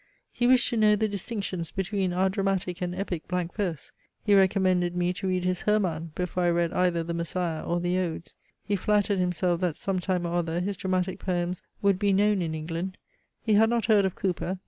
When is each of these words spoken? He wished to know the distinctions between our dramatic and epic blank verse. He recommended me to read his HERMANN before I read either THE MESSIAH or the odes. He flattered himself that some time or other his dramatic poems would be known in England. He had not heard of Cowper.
He 0.31 0.47
wished 0.47 0.67
to 0.71 0.77
know 0.77 0.95
the 0.95 1.07
distinctions 1.07 1.69
between 1.69 2.11
our 2.11 2.27
dramatic 2.27 2.81
and 2.81 2.95
epic 2.95 3.27
blank 3.27 3.53
verse. 3.53 3.91
He 4.25 4.33
recommended 4.33 4.95
me 4.95 5.13
to 5.13 5.27
read 5.27 5.43
his 5.43 5.61
HERMANN 5.61 6.13
before 6.15 6.41
I 6.41 6.49
read 6.49 6.73
either 6.73 7.03
THE 7.03 7.13
MESSIAH 7.13 7.65
or 7.67 7.79
the 7.79 7.99
odes. 7.99 8.33
He 8.65 8.75
flattered 8.75 9.19
himself 9.19 9.61
that 9.61 9.77
some 9.77 9.99
time 9.99 10.25
or 10.25 10.33
other 10.33 10.59
his 10.59 10.75
dramatic 10.77 11.19
poems 11.19 11.61
would 11.83 11.99
be 11.99 12.13
known 12.13 12.41
in 12.41 12.55
England. 12.55 12.97
He 13.43 13.53
had 13.53 13.69
not 13.69 13.85
heard 13.85 14.05
of 14.05 14.15
Cowper. 14.15 14.57